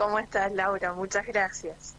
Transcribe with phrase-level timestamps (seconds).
[0.00, 0.94] ¿Cómo estás, Laura?
[0.94, 1.94] Muchas gracias.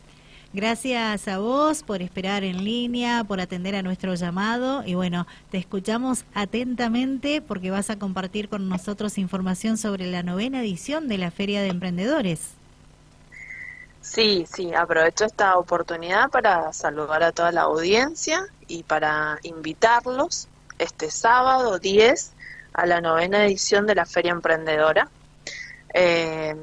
[0.53, 5.59] Gracias a vos por esperar en línea, por atender a nuestro llamado y bueno, te
[5.59, 11.29] escuchamos atentamente porque vas a compartir con nosotros información sobre la novena edición de la
[11.29, 12.55] Feria de Emprendedores.
[14.01, 20.47] Sí, sí, aprovecho esta oportunidad para saludar a toda la audiencia y para invitarlos
[20.79, 22.31] este sábado 10
[22.73, 25.07] a la novena edición de la Feria Emprendedora.
[25.93, 26.55] Eh,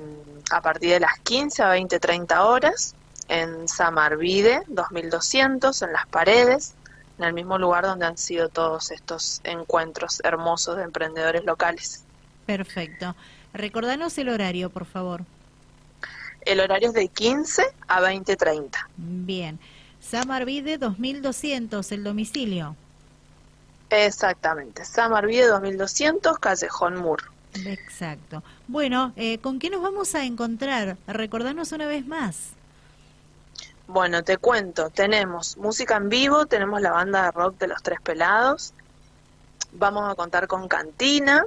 [0.51, 2.95] a partir de las 15 a 20, 30 horas
[3.29, 6.75] en Samarvide 2200 en las paredes,
[7.19, 12.05] en el mismo lugar donde han sido todos estos encuentros hermosos de emprendedores locales.
[12.47, 13.15] Perfecto.
[13.53, 15.25] Recordanos el horario, por favor.
[16.43, 18.71] El horario es de 15 a 20.30.
[18.97, 19.59] Bien.
[20.01, 22.77] Samarvide 2200, el domicilio.
[23.91, 24.85] Exactamente.
[24.85, 27.25] Samarvide 2200, Callejón Mur.
[27.67, 28.43] Exacto.
[28.67, 30.97] Bueno, eh, ¿con qué nos vamos a encontrar?
[31.07, 32.51] Recordanos una vez más.
[33.87, 37.99] Bueno, te cuento, tenemos música en vivo, tenemos la banda de rock de los Tres
[38.03, 38.75] Pelados,
[39.73, 41.47] vamos a contar con cantina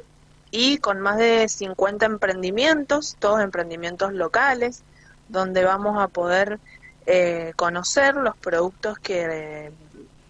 [0.49, 4.81] y con más de 50 emprendimientos, todos emprendimientos locales,
[5.29, 6.59] donde vamos a poder
[7.05, 9.71] eh, conocer los productos que eh,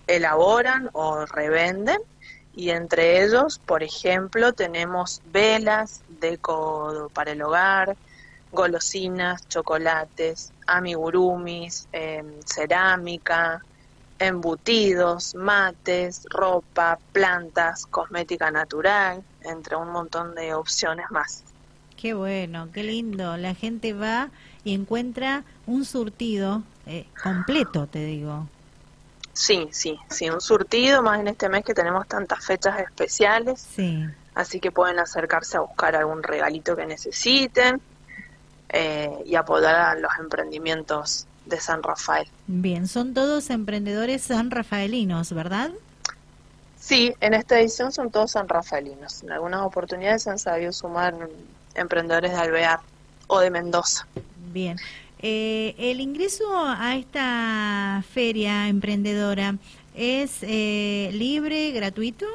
[0.07, 1.99] elaboran o revenden
[2.55, 7.95] y entre ellos, por ejemplo, tenemos velas, deco para el hogar,
[8.51, 13.61] golosinas, chocolates, amigurumis, em, cerámica,
[14.19, 21.43] embutidos, mates, ropa, plantas, cosmética natural, entre un montón de opciones más.
[21.95, 23.37] Qué bueno, qué lindo.
[23.37, 24.29] La gente va
[24.63, 28.47] y encuentra un surtido eh, completo, te digo.
[29.33, 33.65] Sí, sí, sí, un surtido, más en este mes que tenemos tantas fechas especiales.
[33.75, 34.05] Sí.
[34.35, 37.81] Así que pueden acercarse a buscar algún regalito que necesiten
[38.69, 42.27] eh, y apoyar a los emprendimientos de San Rafael.
[42.47, 45.71] Bien, son todos emprendedores sanrafaelinos, ¿verdad?
[46.79, 49.23] Sí, en esta edición son todos sanrafaelinos.
[49.23, 51.15] En algunas oportunidades han sabido sumar
[51.75, 52.79] emprendedores de Alvear
[53.27, 54.07] o de Mendoza.
[54.51, 54.77] Bien.
[55.21, 59.55] Eh, el ingreso a esta feria emprendedora
[59.95, 62.25] es eh, libre, gratuito.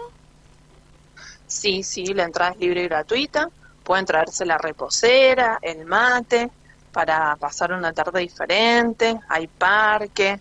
[1.47, 3.51] Sí, sí, la entrada es libre y gratuita
[3.87, 6.51] pueden traerse la reposera, el mate,
[6.91, 10.41] para pasar una tarde diferente, hay parque,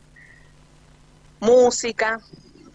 [1.40, 2.20] música,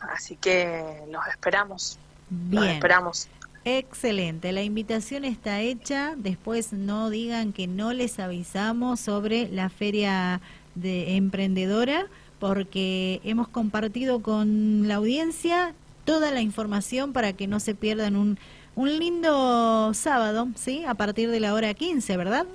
[0.00, 1.98] así que los esperamos.
[2.28, 2.62] Bien.
[2.62, 3.28] Los esperamos.
[3.64, 10.40] Excelente, la invitación está hecha, después no digan que no les avisamos sobre la feria
[10.74, 12.06] de emprendedora
[12.38, 15.74] porque hemos compartido con la audiencia
[16.06, 18.38] toda la información para que no se pierdan un
[18.80, 20.84] un lindo sábado, ¿sí?
[20.86, 22.46] A partir de la hora 15, ¿verdad?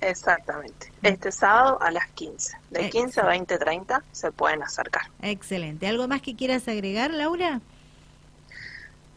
[0.00, 0.90] Exactamente.
[1.02, 2.56] Este sábado a las 15.
[2.70, 5.02] De 15 a 20, 30 se pueden acercar.
[5.20, 5.86] Excelente.
[5.86, 7.60] ¿Algo más que quieras agregar, Laura?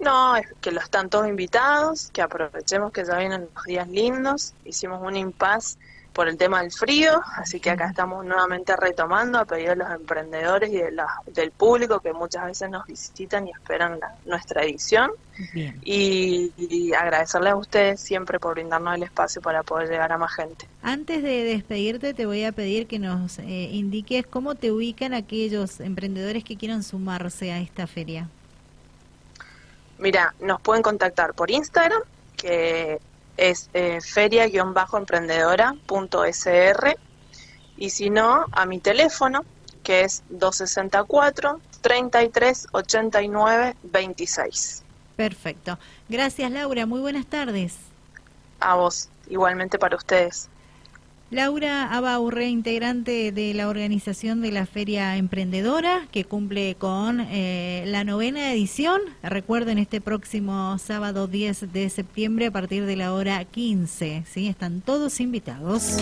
[0.04, 4.54] No, es que los están todos invitados, que aprovechemos que ya vienen los días lindos.
[4.66, 5.78] Hicimos un impas
[6.14, 9.92] por el tema del frío, así que acá estamos nuevamente retomando a pedido de los
[9.92, 10.94] emprendedores y de
[11.28, 15.12] del público que muchas veces nos visitan y esperan nuestra edición.
[15.84, 20.68] Y, agradecerles a ustedes siempre por brindarnos el espacio para poder llegar a más gente.
[20.84, 25.80] Antes de despedirte, te voy a pedir que nos eh, indiques cómo te ubican aquellos
[25.80, 28.30] emprendedores que quieran sumarse a esta feria.
[30.04, 32.02] Mira, nos pueden contactar por Instagram,
[32.36, 33.00] que
[33.38, 36.98] es eh, feria-emprendedora.sr
[37.78, 39.46] y si no, a mi teléfono,
[39.82, 44.84] que es 264 33 89 26.
[45.16, 45.80] Perfecto.
[46.10, 46.86] Gracias, Laura.
[46.86, 47.78] Muy buenas tardes.
[48.60, 50.50] A vos, igualmente para ustedes.
[51.34, 58.04] Laura Abaurre, integrante de la organización de la Feria Emprendedora, que cumple con eh, la
[58.04, 59.02] novena edición.
[59.24, 64.26] Recuerden, este próximo sábado 10 de septiembre a partir de la hora 15.
[64.32, 64.48] ¿sí?
[64.48, 65.98] Están todos invitados.